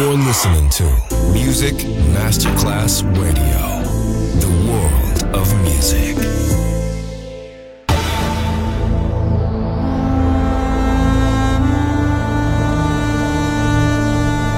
You're 0.00 0.14
listening 0.14 0.70
to 0.70 0.84
Music 1.30 1.74
Masterclass 2.16 3.02
Radio, 3.20 3.84
the 4.40 4.48
world 4.66 5.36
of 5.36 5.46
music. 5.60 6.16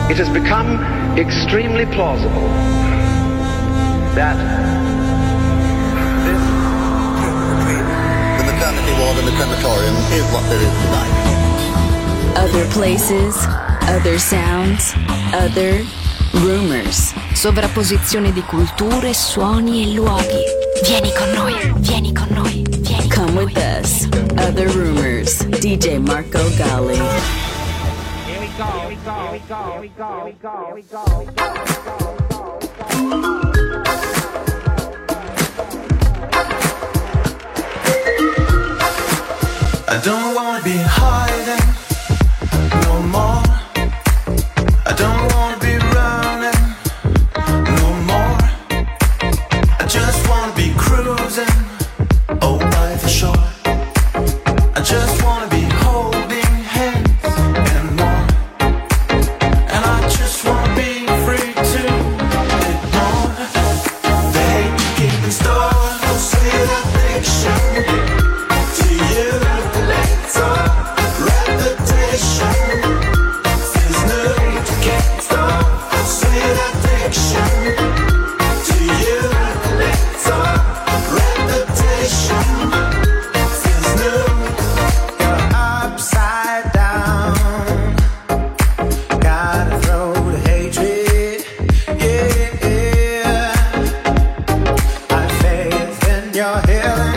It 0.08 0.16
has 0.16 0.28
become 0.28 0.78
extremely 1.18 1.86
plausible 1.86 2.48
that 4.14 4.38
this 6.22 6.42
The 8.38 8.44
maternity 8.44 8.92
ward 9.02 9.18
in 9.18 9.24
the 9.26 9.32
crematorium 9.32 9.96
is 10.14 10.22
what 10.32 10.48
there 10.48 10.62
is 10.62 10.72
tonight. 10.84 11.22
Other 12.36 12.64
places, 12.70 13.36
other 13.88 14.20
sounds, 14.20 14.94
other 15.32 15.84
rumors. 16.32 17.12
Sovrapposizione 17.32 18.32
di 18.32 18.42
culture, 18.42 19.12
suoni 19.14 19.82
e 19.82 19.94
luoghi. 19.94 20.42
Vieni 20.84 21.12
con 21.12 21.30
noi, 21.30 21.72
vieni 21.76 22.12
con 22.12 22.26
noi, 22.30 22.62
vieni 22.68 23.08
con 23.08 23.24
Come 23.26 23.32
noi. 23.32 23.44
with 23.44 23.56
us. 23.56 24.08
Other 24.36 24.68
rumors. 24.68 25.44
DJ 25.46 25.98
Marco 25.98 26.38
Gally. 26.56 27.00
I 39.88 40.00
don't 40.02 40.34
wanna 40.34 40.62
be 40.62 40.76
hiding 40.76 41.81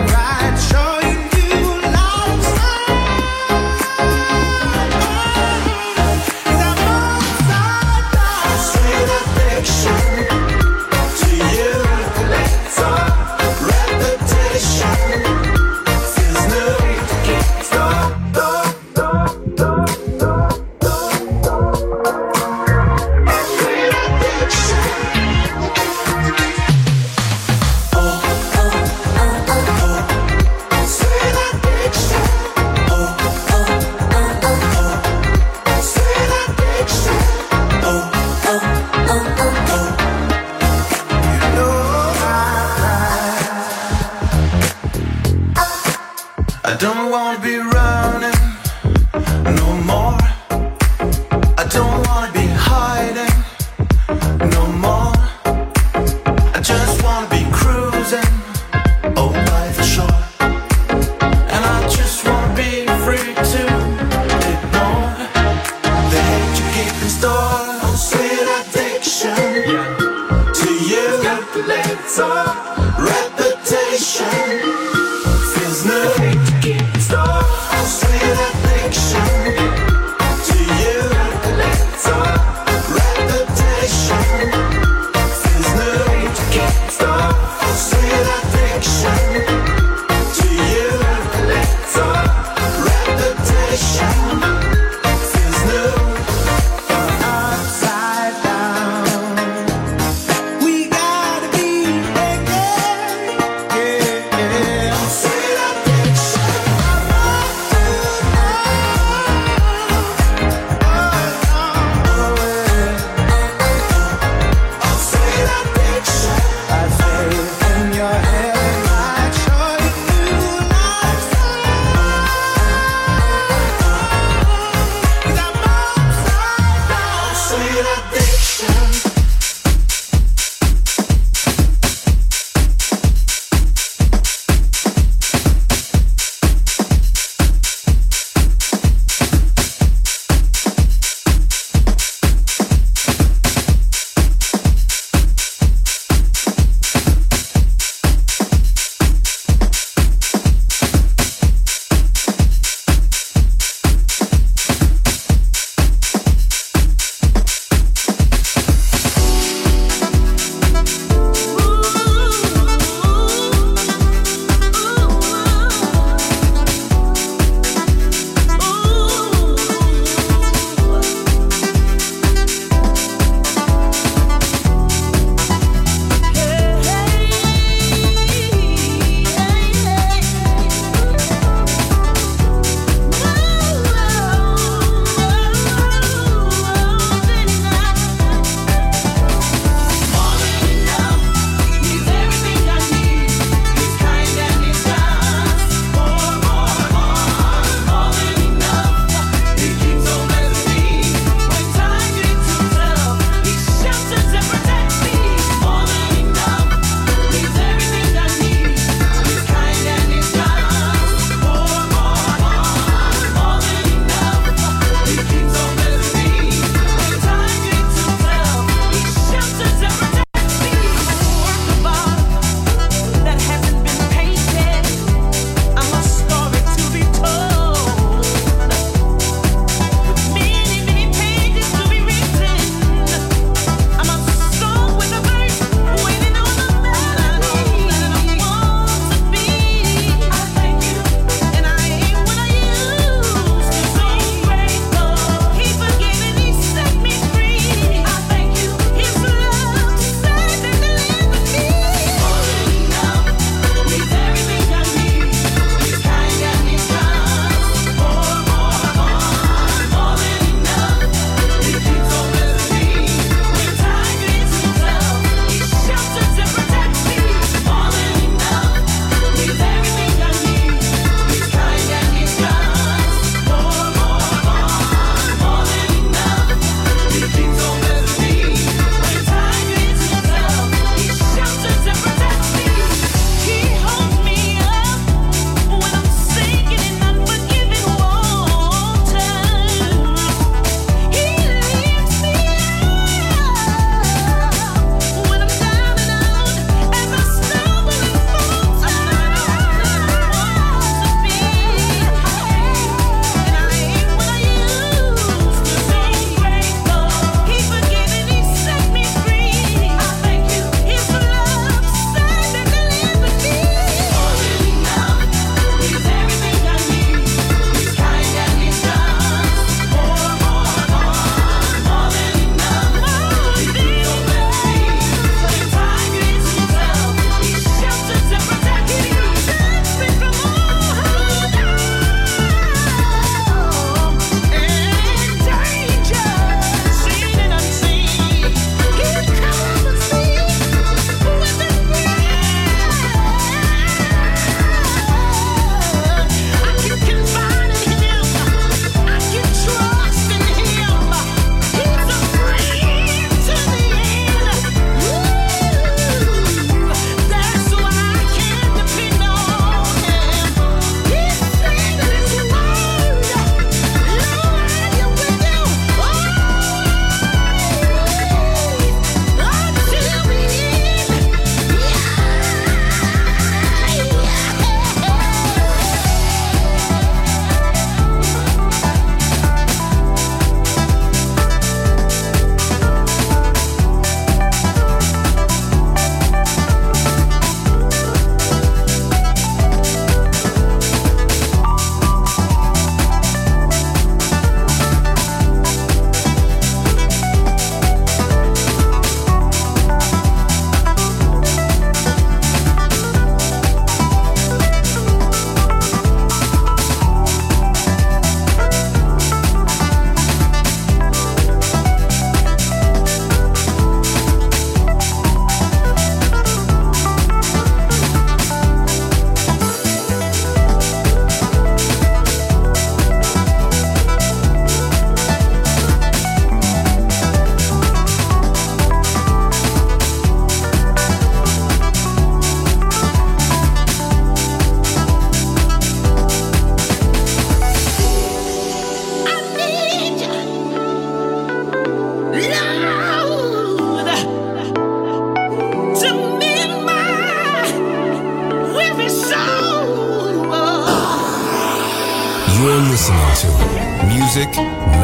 right, 0.08 0.85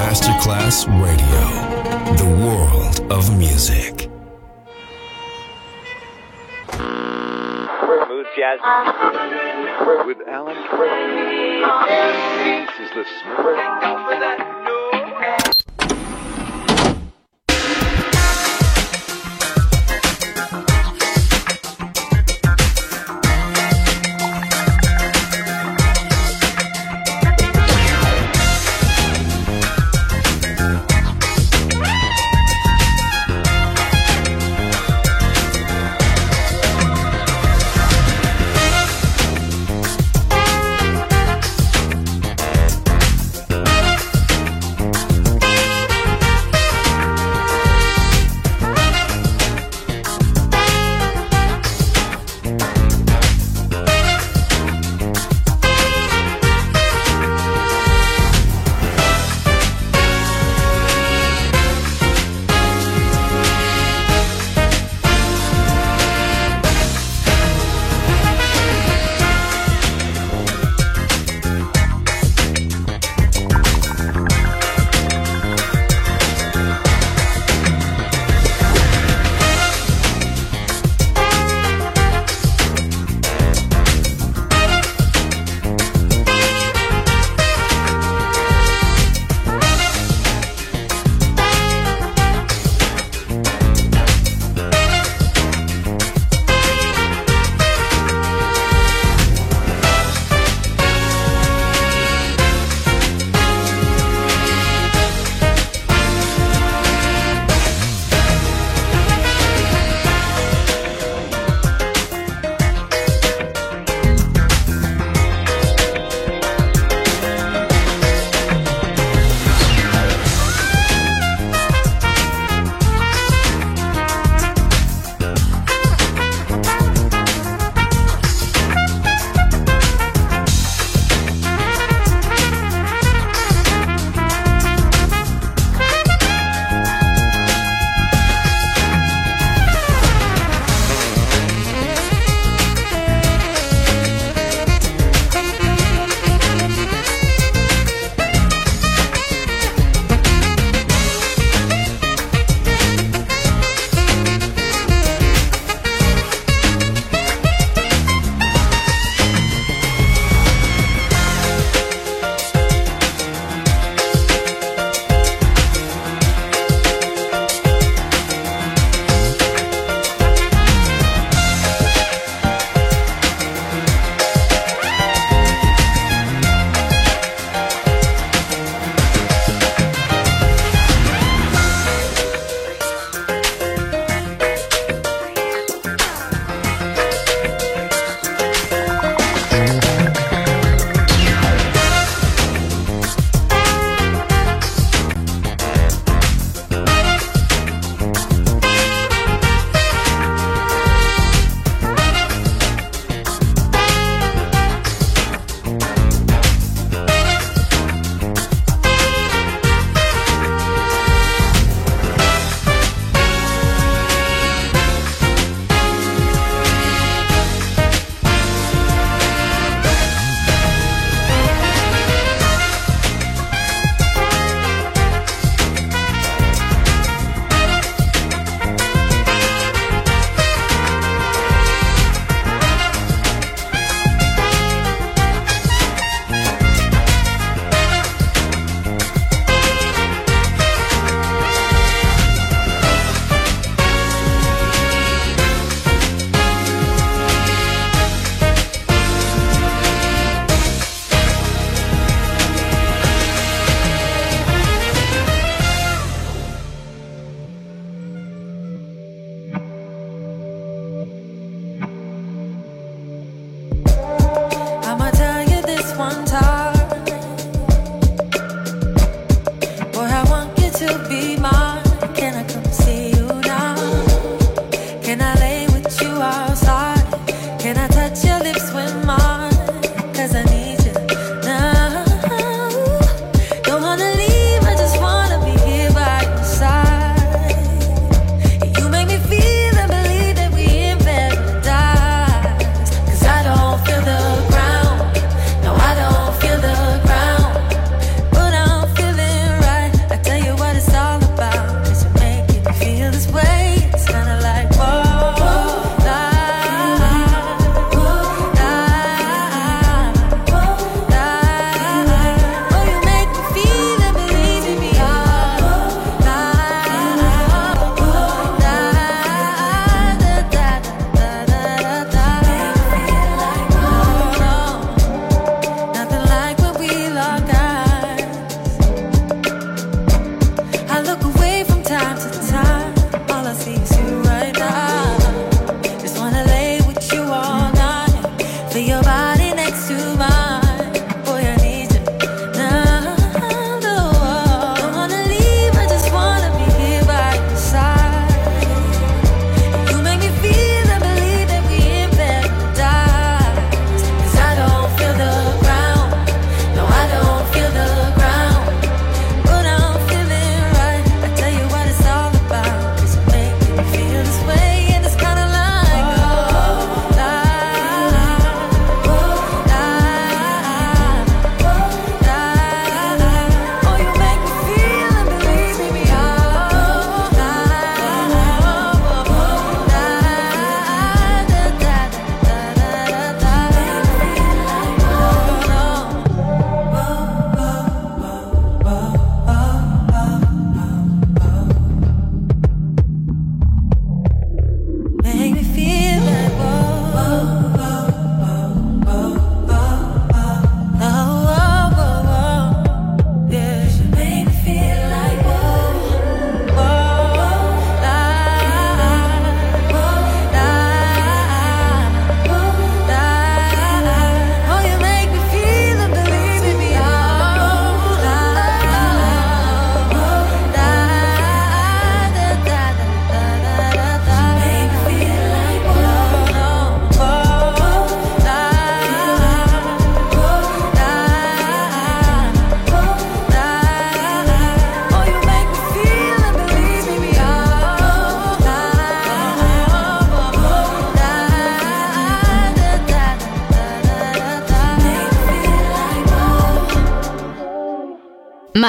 Masterclass 0.02 0.88
Radio. 1.00 1.44
The 2.18 2.26
world 2.44 2.96
of 3.12 3.38
music. 3.38 4.10
Smooth 6.74 8.26
jazz 8.36 8.60
with 10.08 10.18
Alan. 10.28 10.58
This 12.44 12.74
is 12.80 12.90
the 12.96 13.06
smooth. 13.22 13.52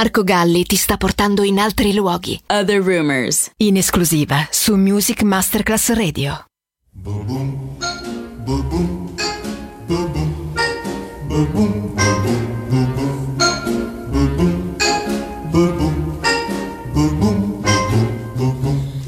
Marco 0.02 0.25
Galli 0.25 0.64
ti 0.64 0.75
sta 0.75 0.97
portando 0.97 1.44
in 1.44 1.61
altri 1.61 1.94
luoghi. 1.94 2.37
Other 2.49 2.82
rumors. 2.82 3.52
In 3.59 3.76
esclusiva 3.76 4.49
su 4.50 4.75
Music 4.75 5.23
Masterclass 5.23 5.92
Radio. 5.92 6.44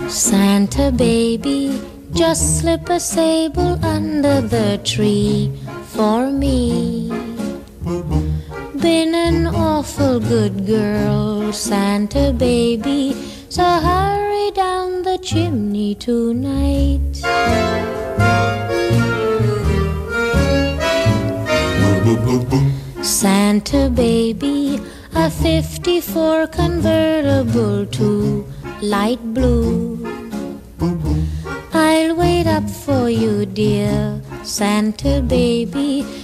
Santa 0.07 0.93
baby, 0.93 1.77
just 2.13 2.61
slip 2.61 2.89
a 2.89 3.01
sable 3.01 3.81
under 3.83 4.47
the 4.47 4.79
tree 4.85 5.51
for 5.91 6.31
me. 6.31 7.11
Been 8.85 9.15
an 9.15 9.47
awful 9.47 10.21
good 10.21 10.67
girl, 10.67 11.55
Santa 11.55 12.35
baby, 12.35 13.15
so 13.49 13.63
hurry 13.63 14.51
down 14.51 15.01
the 15.05 15.17
chimney 15.23 15.95
tonight. 15.95 17.01
Santa 23.03 23.89
baby, 23.89 24.79
a 25.15 25.31
54 25.31 26.49
convertible 26.49 27.87
to 27.87 28.47
light 28.83 29.23
blue. 29.33 29.99
I'll 31.73 32.15
wait 32.17 32.47
up 32.47 32.69
for 32.69 33.09
you, 33.09 33.47
dear 33.47 34.21
Santa 34.43 35.23
baby. 35.23 36.24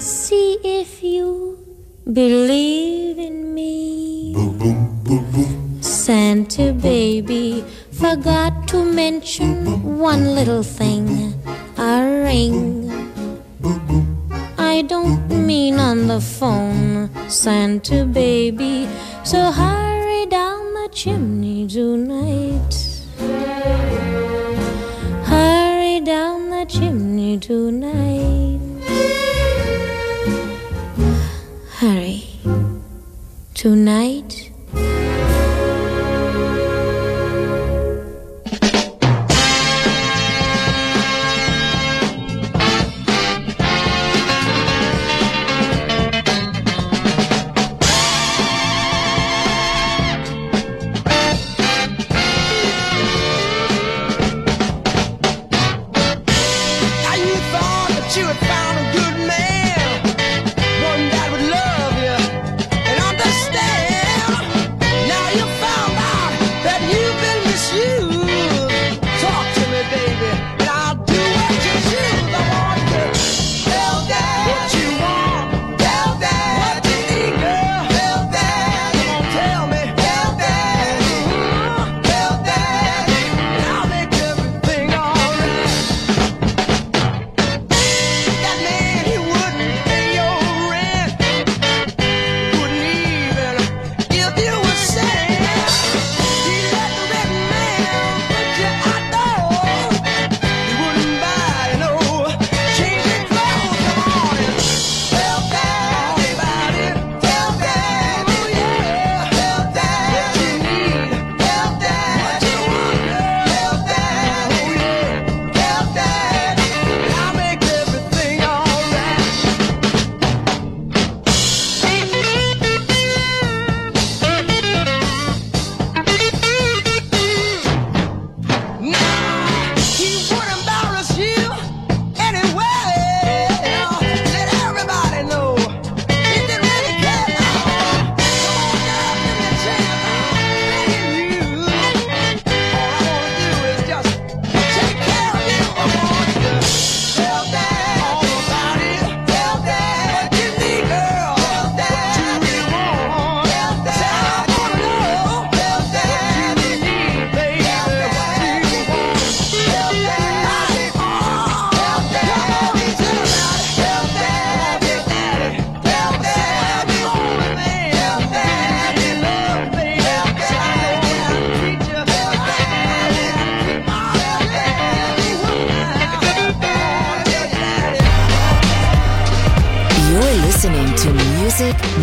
See 0.00 0.56
if 0.64 1.02
you 1.02 1.58
believe 2.10 3.18
in 3.18 3.52
me. 3.52 4.34
Santa 5.82 6.72
baby 6.72 7.62
forgot 7.92 8.66
to 8.68 8.82
mention 8.82 9.98
one 9.98 10.34
little 10.34 10.62
thing 10.62 11.34
a 11.76 12.22
ring. 12.24 12.90
I 14.56 14.80
don't 14.88 15.28
mean 15.28 15.78
on 15.78 16.06
the 16.06 16.20
phone, 16.22 17.10
Santa 17.28 18.06
baby. 18.06 18.88
So 19.22 19.52
hurry 19.52 20.24
down 20.24 20.72
the 20.72 20.88
chimney 20.90 21.66
tonight. 21.68 22.72
Hurry 25.28 26.00
down 26.00 26.48
the 26.48 26.64
chimney 26.66 27.36
tonight. 27.38 28.09
Tonight. 33.60 34.49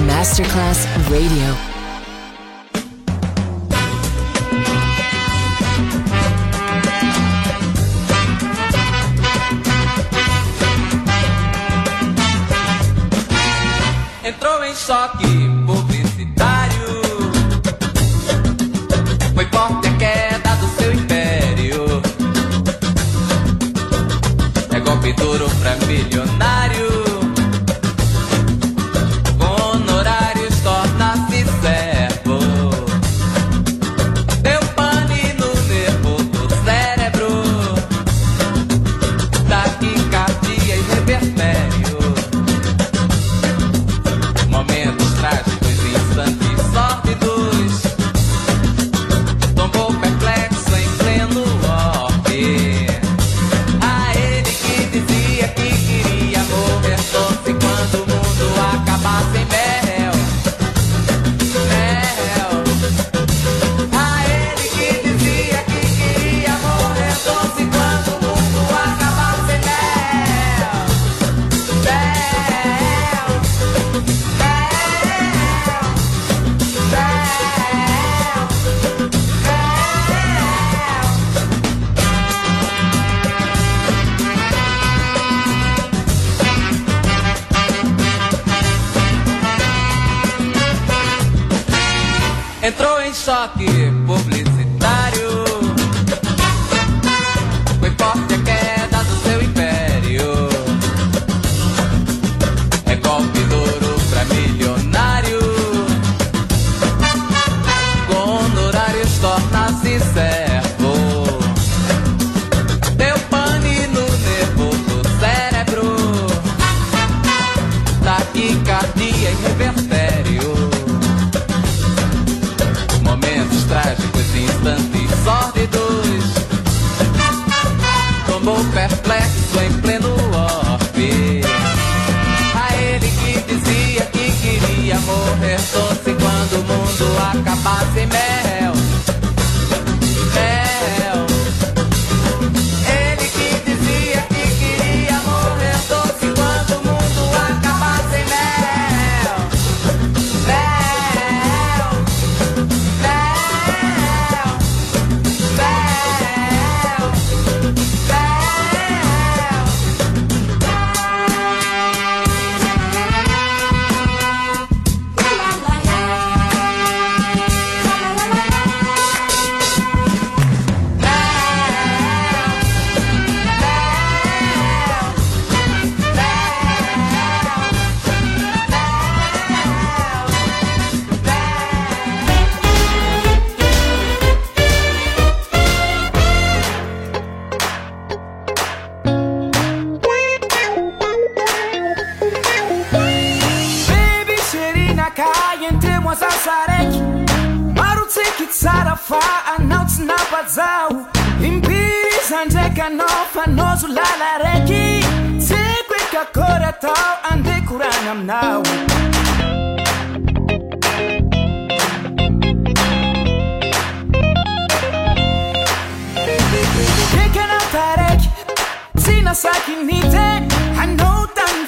Masterclass 0.06 0.86
Radio. 1.10 1.76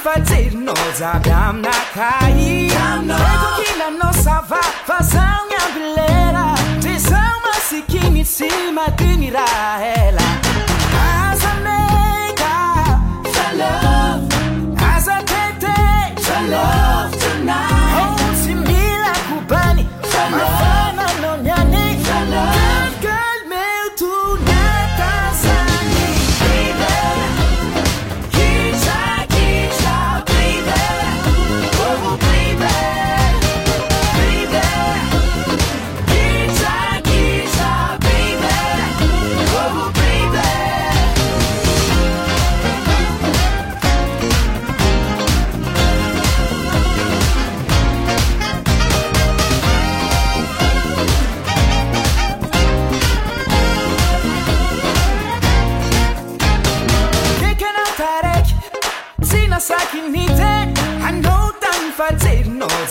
fatirino 0.04 0.74
zaby 1.00 1.32
aminakay 1.32 2.68
ekokinanao 2.68 4.14
sava 4.24 4.62
fa 4.88 4.98
zao 5.12 5.42
ny 5.50 5.56
ambilera. 5.64 6.46
Ry 6.84 6.96
zao 7.10 7.36
masikiny 7.46 8.24
tsy 8.24 8.50
madiny 8.76 9.30
rahe 9.36 9.99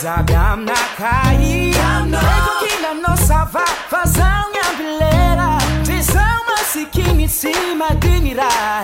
Namna 0.09 0.73
cair, 0.97 1.75
Nego 2.07 2.59
que 2.61 2.81
na 2.81 2.95
nossa 2.95 3.45
vá 3.45 3.63
Vazão 3.91 4.51
e 4.55 4.73
ambileira 4.73 5.59
Visão, 5.83 6.45
mas 6.47 6.75
que 6.91 7.03
me 7.13 7.29
cima 7.29 7.89
admirar 7.91 8.83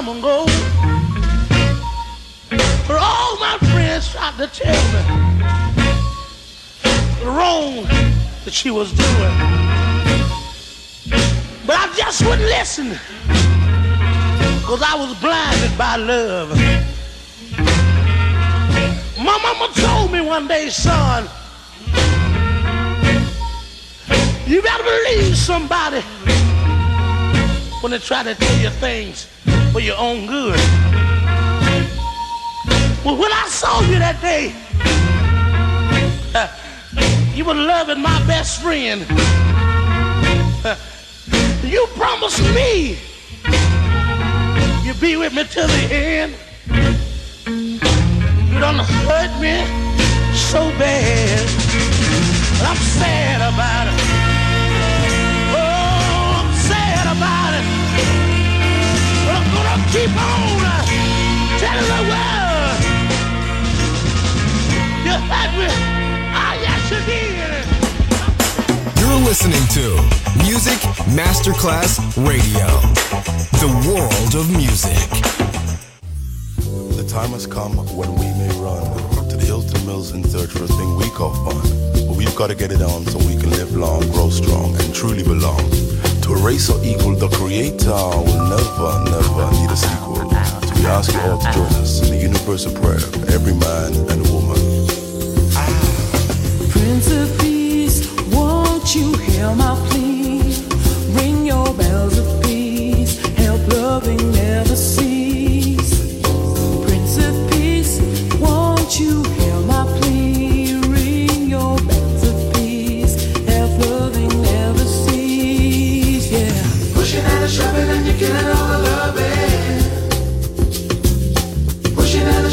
Time 0.00 0.18
ago. 0.18 0.46
But 2.86 2.98
all 2.98 3.38
my 3.38 3.58
friends 3.70 4.10
tried 4.10 4.36
to 4.38 4.46
tell 4.46 4.82
me 4.92 5.02
the 7.20 7.26
wrong 7.26 7.84
that 8.44 8.52
she 8.52 8.70
was 8.70 8.92
doing. 8.92 9.36
But 11.66 11.76
I 11.76 11.92
just 11.96 12.24
wouldn't 12.24 12.48
listen. 12.48 12.98
Cause 14.64 14.82
I 14.82 14.94
was 14.96 15.18
blinded 15.20 15.76
by 15.76 15.96
love. 15.96 16.48
My 19.18 19.38
mama 19.42 19.72
told 19.74 20.12
me 20.12 20.20
one 20.22 20.48
day, 20.48 20.70
son, 20.70 21.24
you 24.46 24.62
gotta 24.62 24.82
believe 24.82 25.36
somebody 25.36 26.00
when 27.82 27.92
they 27.92 27.98
try 27.98 28.22
to 28.22 28.34
tell 28.34 28.60
you 28.60 28.70
things 28.70 29.26
for 29.72 29.80
your 29.80 29.96
own 29.98 30.26
good. 30.26 30.58
Well, 33.04 33.16
when 33.16 33.32
I 33.32 33.46
saw 33.48 33.80
you 33.82 33.98
that 33.98 34.20
day, 34.20 34.52
you 37.36 37.44
were 37.44 37.54
loving 37.54 38.00
my 38.00 38.24
best 38.26 38.62
friend. 38.62 39.06
You 41.62 41.86
promised 41.94 42.42
me 42.52 42.98
you'd 44.90 45.00
be 45.00 45.16
with 45.16 45.32
me 45.32 45.44
till 45.44 45.68
the 45.68 45.94
end. 45.94 46.34
You 47.46 48.58
done 48.58 48.78
hurt 49.06 49.40
me 49.40 49.64
so 50.34 50.68
bad. 50.78 51.46
I'm 52.66 52.76
sad 52.76 53.40
about 53.54 53.86
it. 53.86 54.19
Keep 59.92 60.10
on 60.10 60.62
uh, 60.62 60.86
telling 61.58 61.88
the 61.90 62.02
world. 62.10 62.78
You 65.02 65.14
hurt 65.26 65.50
me. 65.58 65.66
Ah, 66.30 66.54
yes, 66.62 66.90
you 66.92 67.00
did. 67.10 67.66
You're 69.00 69.20
listening 69.26 69.64
to 69.74 69.84
Music 70.46 70.78
Masterclass 71.18 71.98
Radio, 72.24 72.68
the 73.58 73.70
world 73.88 74.34
of 74.36 74.48
music. 74.56 75.10
The 76.96 77.06
time 77.08 77.30
has 77.30 77.46
come 77.48 77.76
when 77.96 78.14
we 78.14 78.26
may 78.38 78.52
run 78.60 78.84
to 79.28 79.36
the 79.36 79.44
Hilton 79.44 79.84
Mills 79.86 80.12
in 80.12 80.22
search 80.22 80.50
for 80.50 80.62
a 80.62 80.68
thing 80.68 80.96
we 80.98 81.10
call 81.10 81.34
fun. 81.44 81.60
But 82.06 82.16
we've 82.16 82.36
got 82.36 82.46
to 82.46 82.54
get 82.54 82.70
it 82.70 82.80
on 82.80 83.04
so 83.06 83.18
we 83.18 83.36
can 83.36 83.50
live 83.50 83.74
long, 83.74 84.08
grow 84.12 84.30
strong, 84.30 84.76
and 84.80 84.94
truly 84.94 85.24
belong. 85.24 85.58
To 86.30 86.36
a 86.36 86.42
race 86.46 86.70
or 86.70 86.78
equal, 86.84 87.16
the 87.16 87.28
creator 87.28 87.90
will 87.90 88.44
never, 88.46 88.90
never 89.10 89.50
need 89.50 89.68
a 89.68 89.76
sequel. 89.76 90.28
We 90.76 90.86
ask 90.86 91.12
you 91.12 91.18
oh, 91.22 91.32
all 91.32 91.38
to 91.38 91.50
join 91.50 91.82
us 91.82 92.02
in 92.02 92.14
the 92.14 92.22
universal 92.22 92.72
prayer 92.72 93.00
for 93.00 93.28
every 93.32 93.54
man 93.54 93.94
and 94.08 94.22
woman. 94.30 94.86
Prince 96.70 97.10
of 97.10 97.36
Peace, 97.40 98.06
won't 98.32 98.94
you 98.94 99.12
hear 99.14 99.52
my 99.56 99.74
plea? 99.88 100.54
Ring 101.18 101.46
your 101.46 101.74
bells 101.74 102.16
of 102.16 102.42
peace, 102.44 103.18
help 103.34 103.66
loving 103.72 104.30
never 104.30 104.76
cease. 104.76 106.22
Prince 106.86 107.18
of 107.18 107.50
Peace, 107.50 107.98
won't 108.38 109.00
you 109.00 109.24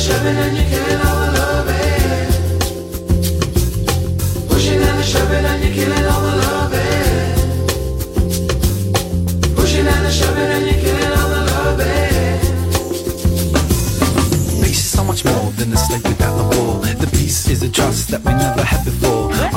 shoving 0.08 0.38
and 0.38 0.55
you're 0.58 0.70
killing 0.72 1.01
all 1.08 1.18
the 1.24 1.30
loving. 1.39 2.30
Pushing 4.49 4.82
and 4.82 5.03
shoving 5.03 5.45
and 5.51 5.64
you're 5.64 5.76
killing 5.78 6.05
all 6.12 6.22
the 6.28 6.34
loving. 6.43 7.36
Pushing 9.55 9.88
and 9.93 10.14
shoving 10.20 10.51
and 10.55 10.66
you're 10.70 10.82
killing 10.86 11.14
all 11.20 11.30
the 11.36 11.41
loving. 11.51 12.39
Peace 14.64 14.84
is 14.86 14.91
so 14.97 15.03
much 15.03 15.22
more 15.26 15.51
than 15.60 15.74
a 15.74 15.78
state 15.78 16.03
without 16.03 16.39
a 16.39 16.45
war. 16.55 16.74
The 17.03 17.10
peace 17.12 17.49
is 17.49 17.62
a 17.64 17.70
trust 17.70 18.10
that 18.12 18.22
we 18.24 18.32
never 18.32 18.64
had 18.64 18.86
before. 18.86 19.07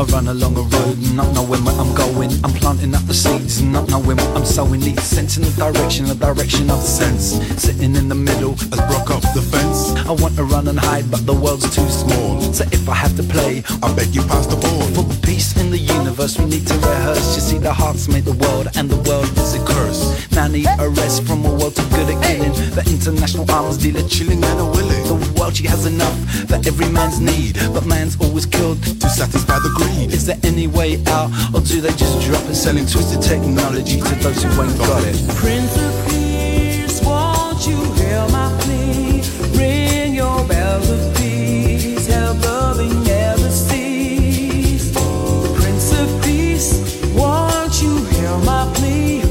I 0.01 0.05
run 0.05 0.28
along 0.28 0.57
a 0.57 0.62
road, 0.62 0.96
not 1.12 1.30
knowing 1.34 1.62
where 1.62 1.76
I'm 1.76 1.94
going. 1.94 2.30
I'm 2.42 2.55
planting 2.55 2.94
up 2.94 3.05
the 3.05 3.12
seeds, 3.12 3.61
not 3.61 3.86
knowing 3.90 4.16
what 4.16 4.34
I'm 4.34 4.46
sowing. 4.46 4.80
Need 4.80 4.98
sense 4.98 5.36
in 5.36 5.42
the 5.42 5.51
direction, 5.51 6.07
the 6.07 6.14
direction 6.14 6.70
of 6.70 6.80
the 6.80 6.88
sense. 6.88 7.36
Sitting 7.61 7.94
in 7.94 8.09
the 8.09 8.14
middle, 8.14 8.55
as 8.72 8.80
broke 8.88 9.11
up 9.11 9.20
the 9.36 9.44
fence. 9.44 9.92
I 10.09 10.12
want 10.12 10.36
to 10.36 10.44
run 10.44 10.68
and 10.68 10.80
hide, 10.80 11.11
but 11.11 11.26
the 11.26 11.34
world's 11.34 11.68
too 11.76 11.86
small. 11.90 12.40
So 12.40 12.64
if 12.72 12.88
I 12.88 12.94
have 12.94 13.14
to 13.16 13.22
play, 13.22 13.62
I 13.82 13.92
beg 13.94 14.14
you 14.14 14.22
pass 14.22 14.46
the 14.46 14.57
ball. 14.57 14.88
For 14.96 15.05
peace 15.20 15.55
in 15.61 15.70
the 15.70 15.76
universe, 15.76 16.38
we 16.38 16.46
need 16.46 16.66
to 16.68 16.74
rehearse. 16.78 17.36
You 17.36 17.42
see, 17.42 17.59
the 17.59 17.74
hearts 17.74 18.09
made 18.09 18.24
the 18.24 18.32
world, 18.40 18.68
and 18.76 18.88
the 18.88 18.96
world 19.05 19.28
is 19.36 19.53
a 19.53 19.62
curse. 19.66 20.01
Now 20.32 20.48
need 20.48 20.68
a 20.78 20.88
rest 20.88 21.24
from 21.24 21.44
a 21.44 21.51
world 21.51 21.76
too 21.76 21.84
good 21.90 22.09
at 22.09 22.24
killing. 22.24 22.57
The 22.72 22.88
international 22.88 23.44
arms 23.51 23.76
dealer 23.76 24.09
chilling 24.09 24.42
and 24.42 24.61
a 24.61 24.64
willing. 24.64 25.05
The 25.12 25.34
world 25.38 25.57
she 25.57 25.66
has 25.66 25.84
enough 25.84 26.16
for 26.48 26.57
every 26.57 26.88
man's 26.88 27.20
need, 27.20 27.59
but 27.74 27.84
man's 27.84 28.16
always 28.18 28.46
killed 28.46 28.82
to 28.82 29.09
satisfy 29.11 29.59
the 29.59 29.68
greed. 29.76 29.89
Is 30.12 30.26
there 30.26 30.38
any 30.45 30.66
way 30.66 31.03
out, 31.07 31.30
or 31.55 31.61
do 31.61 31.80
they 31.80 31.93
just 31.93 32.20
drop 32.26 32.43
it, 32.45 32.55
selling 32.55 32.86
twisted 32.86 33.22
technology 33.22 34.01
to 34.01 34.14
those 34.16 34.43
who 34.43 34.62
ain't 34.62 34.78
got 34.78 35.03
it? 35.05 35.16
Prince 35.36 35.76
of 35.76 35.93
Peace, 36.09 37.01
won't 37.03 37.66
you 37.66 37.76
hear 37.95 38.26
my 38.28 38.49
plea? 38.61 39.22
Ring 39.59 40.14
your 40.14 40.45
bells 40.47 40.91
of 40.91 41.16
peace, 41.16 42.07
help 42.07 42.43
loving 42.45 43.03
never 43.05 43.51
cease. 43.51 44.93
Prince 44.93 45.93
of 45.93 46.09
Peace, 46.22 47.01
won't 47.14 47.80
you 47.82 48.05
hear 48.05 48.36
my 48.38 48.70
plea? 48.74 49.22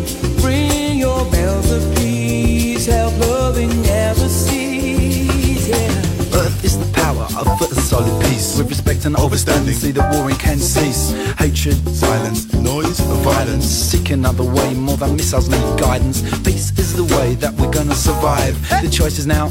Ring 0.44 0.98
your 0.98 1.24
bells 1.32 1.72
of 1.72 1.96
peace, 1.98 2.86
help 2.88 3.18
loving 3.20 3.82
never 3.84 4.28
cease. 4.28 5.68
Yeah. 5.68 6.40
Earth 6.42 6.64
is 6.64 6.78
the 6.80 6.92
power 6.94 7.28
of 7.40 7.62
a 7.62 7.76
solid 7.82 8.24
peace. 8.26 8.58
With 8.58 8.70
respect 8.70 8.89
and 9.10 9.18
overstanding, 9.18 9.74
see 9.74 9.92
the 9.92 10.08
warring 10.14 10.36
can 10.36 10.60
cease. 10.60 11.12
Hatred, 11.40 11.78
silence, 11.90 12.54
noise, 12.54 13.00
violence. 13.26 13.66
Seek 13.66 14.12
another 14.12 14.44
way, 14.44 14.76
more 14.76 14.98
than 14.98 15.16
missiles 15.16 15.50
need 15.50 15.80
guidance. 15.80 16.22
Peace 16.42 16.70
is 16.78 16.96
the 16.96 17.06
way 17.16 17.34
that 17.36 17.52
we're 17.56 17.72
gonna 17.72 17.96
survive. 17.96 18.54
The 18.84 18.90
choice 18.90 19.18
is 19.18 19.26
now. 19.26 19.50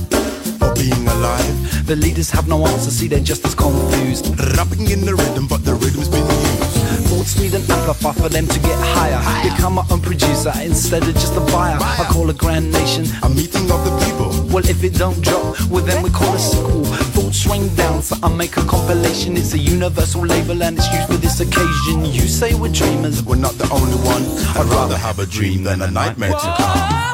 For 0.61 0.73
being 0.75 1.07
alive, 1.09 1.87
the 1.87 1.97
leaders 1.97 2.31
have 2.31 2.47
no 2.47 2.65
answer, 2.67 2.91
see 2.91 3.09
they're 3.09 3.29
just 3.33 3.45
as 3.47 3.55
confused. 3.57 4.27
Rapping 4.57 4.91
in 4.91 5.01
the 5.05 5.15
rhythm, 5.15 5.49
but 5.49 5.65
the 5.65 5.75
rhythm's 5.75 6.09
been 6.09 6.27
used. 6.27 6.79
Thoughts 7.09 7.41
need 7.41 7.55
an 7.55 7.63
amplifier 7.63 8.13
for 8.13 8.29
them 8.29 8.47
to 8.47 8.59
get 8.61 8.79
higher. 8.95 9.19
Become 9.43 9.75
my 9.75 9.85
own 9.91 10.01
producer 10.01 10.53
instead 10.63 11.03
of 11.03 11.15
just 11.15 11.35
a 11.35 11.41
buyer. 11.53 11.79
I 11.81 12.07
call 12.11 12.31
a 12.31 12.35
grand 12.35 12.71
nation 12.71 13.07
a 13.25 13.29
meeting 13.29 13.71
of 13.73 13.83
the 13.85 13.93
people. 14.07 14.31
Well, 14.53 14.65
if 14.69 14.85
it 14.85 14.95
don't 14.95 15.21
drop, 15.21 15.59
well 15.69 15.85
then 15.85 16.03
we 16.03 16.11
call 16.11 16.33
a 16.35 16.39
sequel. 16.39 16.85
Rain 17.29 17.75
down, 17.75 18.01
so 18.03 18.17
I 18.23 18.35
make 18.35 18.57
a 18.57 18.63
compilation. 18.65 19.37
It's 19.37 19.53
a 19.53 19.59
universal 19.59 20.25
label 20.25 20.63
and 20.63 20.79
it's 20.79 20.91
used 20.93 21.09
for 21.09 21.17
this 21.17 21.41
occasion. 21.41 22.07
You 22.07 22.23
say 22.23 22.55
we're 22.55 22.73
dreamers, 22.73 23.23
we're 23.23 23.37
not 23.37 23.53
the 23.53 23.69
only 23.71 23.97
one. 23.97 24.23
I'd 24.57 24.65
rather 24.71 24.97
have 24.97 25.19
a 25.19 25.27
dream 25.27 25.63
than 25.63 25.83
a 25.83 25.91
nightmare 25.91 26.31
to 26.33 26.55
come. 26.57 27.08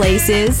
Places, 0.00 0.58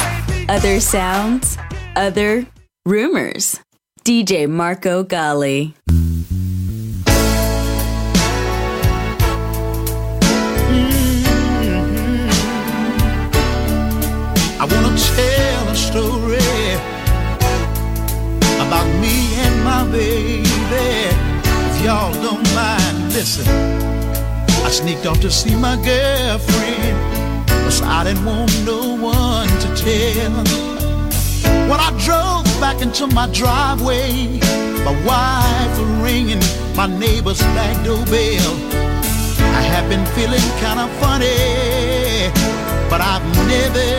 other 0.50 0.80
sounds, 0.80 1.56
other 1.96 2.44
rumors. 2.84 3.58
DJ 4.04 4.46
Marco 4.46 5.02
Gally. 5.02 5.74
Mm-hmm. 5.88 6.20
I 14.60 14.64
wanna 14.66 14.94
tell 14.98 15.68
a 15.68 15.74
story 15.74 16.36
about 18.60 18.86
me 19.00 19.32
and 19.40 19.64
my 19.64 19.90
baby. 19.90 20.44
If 21.70 21.82
y'all 21.82 22.12
don't 22.12 22.44
mind, 22.54 23.14
listen. 23.14 23.46
I 24.66 24.70
sneaked 24.70 25.06
off 25.06 25.18
to 25.22 25.30
see 25.30 25.56
my 25.56 25.76
girlfriend, 25.82 26.98
cause 27.70 27.82
I 27.82 28.02
didn't 28.04 28.24
want 28.24 28.50
no 28.64 28.96
one 28.96 29.48
to 29.62 29.68
tell. 29.76 30.32
When 31.70 31.78
I 31.88 31.90
drove 32.06 32.44
back 32.60 32.82
into 32.82 33.06
my 33.06 33.26
driveway, 33.28 34.40
my 34.86 34.94
wife 35.06 35.72
was 35.78 35.90
ringing 36.02 36.42
my 36.74 36.86
neighbor's 36.86 37.40
back 37.56 37.76
doorbell. 37.84 38.54
I 39.58 39.62
have 39.72 39.86
been 39.88 40.04
feeling 40.16 40.46
kinda 40.62 40.86
funny, 41.02 41.38
but 42.90 43.00
I've 43.12 43.26
never 43.52 43.90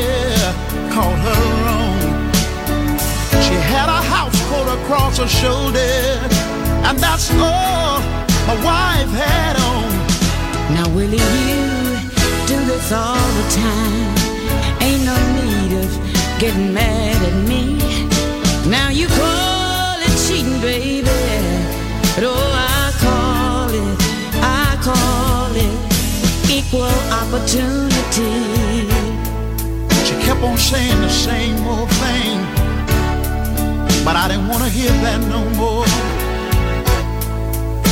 called 0.93 1.19
her 1.27 1.41
wrong. 1.63 1.99
She 3.45 3.55
had 3.73 3.87
a 3.99 4.01
house 4.15 4.39
coat 4.49 4.69
across 4.79 5.17
her 5.17 5.31
shoulder, 5.41 5.95
and 6.87 6.95
that's 6.99 7.31
all 7.49 7.99
my 8.49 8.57
wife 8.69 9.11
had 9.23 9.55
on. 9.69 9.91
Now, 10.75 10.87
Willie, 10.95 11.25
you 11.47 11.80
do 12.51 12.65
this 12.65 12.91
all 12.91 13.27
the 13.39 13.47
time. 13.63 14.07
Ain't 14.85 15.03
no 15.11 15.17
need 15.39 15.71
of 15.83 15.91
getting 16.37 16.73
mad 16.73 17.19
at 17.29 17.37
me. 17.49 17.63
Now 18.69 18.89
you 18.89 19.07
call 19.07 19.95
it 20.07 20.13
cheating, 20.23 20.59
baby. 20.59 21.21
But 22.13 22.23
oh, 22.33 22.51
I 22.77 22.83
call 23.05 23.69
it, 23.83 23.97
I 24.63 24.67
call 24.87 25.51
it 25.65 25.77
equal 26.57 26.95
opportunity. 27.21 28.33
She 30.05 30.13
kept 30.25 30.41
on 30.43 30.57
saying 30.57 30.99
the 31.07 31.13
same 31.27 31.59
old 31.73 31.89
thing, 32.03 32.37
but 34.03 34.15
I 34.21 34.25
didn't 34.29 34.47
want 34.51 34.63
to 34.65 34.69
hear 34.69 34.91
that 35.05 35.19
no 35.35 35.41
more. 35.61 35.87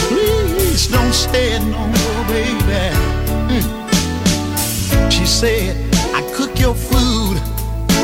Please 0.10 0.88
don't 0.88 1.14
say 1.14 1.54
it 1.58 1.64
no 1.76 1.82
more, 1.98 2.22
baby. 2.28 2.84
Mm. 3.56 3.79
She 5.10 5.26
said, 5.26 5.76
I 6.14 6.22
cook 6.36 6.60
your 6.60 6.76
food, 6.76 7.38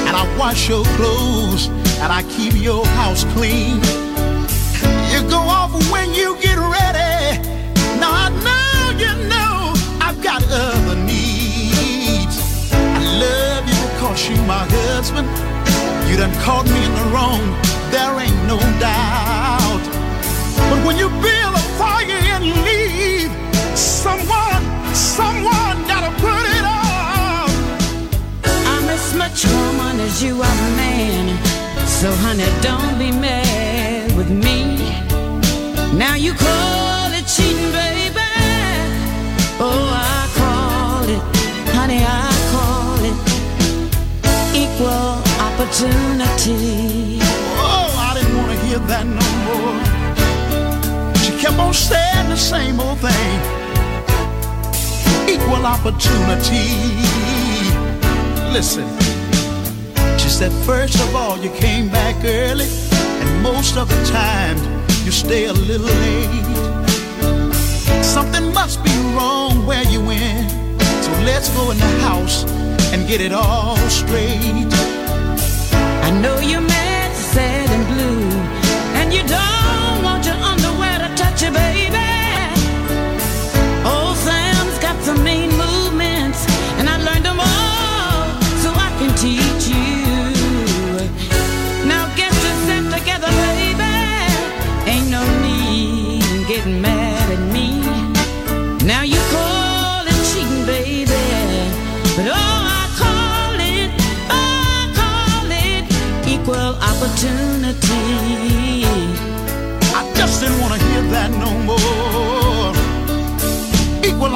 and 0.08 0.16
I 0.16 0.26
wash 0.38 0.70
your 0.70 0.84
clothes, 0.98 1.68
and 2.02 2.12
I 2.12 2.24
keep 2.36 2.54
your 2.56 2.86
house 3.00 3.24
clean. 3.36 3.80
You 5.12 5.22
go 5.30 5.40
off 5.40 5.72
when 5.92 6.14
you 6.14 6.36
get 6.42 6.58
ready. 6.58 7.40
Now 8.00 8.12
I 8.12 8.30
know 8.46 9.00
you 9.00 9.14
know 9.30 9.74
I've 10.02 10.22
got 10.22 10.44
other 10.52 10.96
needs. 10.96 12.38
I 12.74 13.00
love 13.26 13.64
you 13.68 13.80
because 13.94 14.30
you 14.30 14.36
my 14.44 14.66
husband. 14.70 15.28
You 16.10 16.18
done 16.18 16.36
caught 16.44 16.66
me 16.66 16.80
in 16.86 16.94
the 16.94 17.06
wrong, 17.14 17.42
there 17.92 18.14
ain't 18.20 18.42
no 18.48 18.60
doubt. 18.80 19.84
But 20.70 20.86
when 20.86 20.98
you 20.98 21.10
build 21.10 21.54
a 21.56 21.66
fire 21.80 22.22
and 22.36 22.46
leave, 22.68 23.32
someone, 23.78 24.64
someone 24.94 25.78
gotta 25.88 26.12
put 26.22 26.35
much 29.26 29.46
woman 29.46 30.00
as 30.02 30.22
you 30.22 30.34
are 30.36 30.62
man. 30.78 31.26
So, 31.88 32.12
honey, 32.24 32.46
don't 32.62 32.98
be 33.00 33.12
mad 33.12 34.16
with 34.16 34.30
me. 34.30 34.58
Now 35.98 36.16
you 36.16 36.34
call 36.34 37.08
it 37.20 37.26
cheating, 37.34 37.72
baby. 37.72 38.32
Oh, 39.68 39.84
I 40.14 40.22
call 40.40 41.06
it, 41.16 41.24
honey, 41.78 42.02
I 42.06 42.30
call 42.54 43.00
it 43.10 43.18
equal 44.64 45.14
opportunity. 45.48 47.20
Oh, 47.66 47.90
I 48.08 48.12
didn't 48.18 48.38
want 48.38 48.52
to 48.54 48.60
hear 48.66 48.80
that 48.92 49.06
no 49.20 49.28
more. 49.48 49.78
She 51.24 51.32
kept 51.42 51.58
on 51.58 51.74
saying 51.74 52.30
the 52.30 52.38
same 52.54 52.80
old 52.80 53.00
thing. 53.00 53.40
Equal 55.34 55.66
opportunity. 55.66 56.68
Listen, 58.54 58.88
she 60.26 60.32
said, 60.32 60.52
first 60.66 61.00
of 61.02 61.16
all, 61.16 61.38
you 61.38 61.52
came 61.52 61.88
back 61.88 62.16
early, 62.26 62.66
and 62.96 63.44
most 63.44 63.78
of 63.78 63.88
the 63.88 64.06
time, 64.06 64.58
you 65.06 65.12
stay 65.12 65.46
a 65.46 65.54
little 65.54 65.86
late. 65.86 66.46
Something 68.04 68.52
must 68.52 68.84
be 68.84 68.90
wrong 69.14 69.68
where 69.68 69.84
you 69.84 70.04
went, 70.04 70.50
so 71.04 71.12
let's 71.30 71.50
go 71.50 71.70
in 71.70 71.78
the 71.78 71.94
house 72.08 72.44
and 72.92 73.08
get 73.08 73.22
it 73.22 73.34
all 73.34 73.78
straight. 73.88 74.66
I 76.08 76.10
know 76.24 76.40
you're 76.40 76.60
mad, 76.60 77.16
sad, 77.16 77.70
and 77.70 77.86
blue, 77.94 78.28
and 79.00 79.14
you 79.14 79.22
don't 79.28 79.55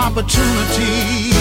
opportunity. 0.09 1.31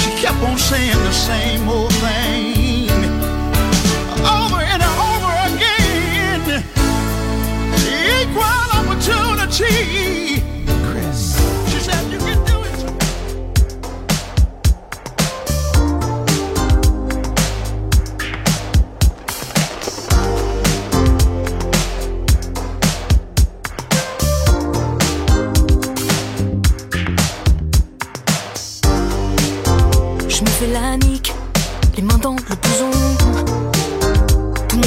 She 0.00 0.10
kept 0.20 0.42
on 0.42 0.58
saying 0.58 0.98
the 0.98 1.12
same 1.12 1.68
old 1.68 1.92
thing 1.94 2.61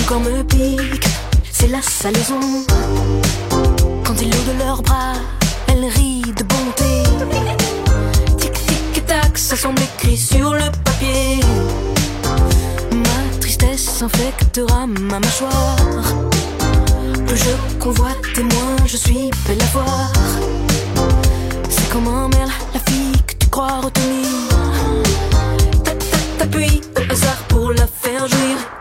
corps 0.05 0.19
me 0.19 0.43
pique, 0.43 1.07
c'est 1.51 1.67
la 1.67 1.81
salaison. 1.81 2.39
Quand 4.03 4.21
ils 4.21 4.29
l'eau 4.29 4.53
de 4.53 4.59
leurs 4.59 4.81
bras, 4.81 5.13
elle 5.67 5.85
rit 5.85 6.21
de 6.21 6.43
bonté. 6.43 7.03
Tic 8.37 8.53
tic 8.53 9.05
tac, 9.05 9.37
ça 9.37 9.55
semble 9.55 9.81
écrit 9.81 10.17
sur 10.17 10.53
le 10.53 10.69
papier. 10.83 11.39
Ma 12.91 13.39
tristesse 13.39 14.01
infectera 14.01 14.85
ma 14.85 15.19
mâchoire. 15.19 15.75
Plus 17.27 17.37
je 17.37 17.79
convoite 17.79 18.21
témoin, 18.33 18.75
je 18.85 18.97
suis 18.97 19.31
belle 19.47 19.61
à 19.61 19.77
voir. 19.77 20.13
C'est 21.69 21.89
comme 21.89 22.07
un 22.07 22.27
merle, 22.29 22.51
la 22.73 22.79
fille 22.91 23.21
que 23.25 23.33
tu 23.39 23.47
crois 23.49 23.81
retenir. 23.81 24.29
T'appuies 26.37 26.81
au 26.97 27.11
hasard 27.11 27.41
pour 27.47 27.71
la 27.71 27.87
faire 27.87 28.27
jouir. 28.27 28.74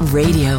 Radio, 0.00 0.58